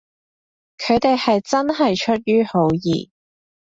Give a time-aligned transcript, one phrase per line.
[0.79, 3.11] 佢哋係真係出於好意